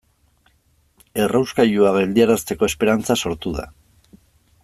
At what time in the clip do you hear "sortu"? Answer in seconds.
3.27-3.53